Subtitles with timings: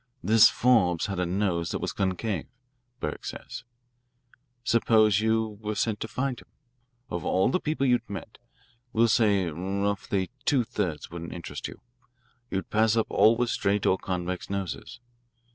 [0.23, 2.47] This Forbes had a nose that was concave,
[2.99, 3.65] Burke says.
[4.63, 6.47] Suppose you were sent out to find him.
[7.11, 8.39] Of all the people you met,
[8.93, 11.81] we'll say, roughly, two thirds wouldn't interest you.
[12.49, 14.99] You'd pass up all with straight or convex noses.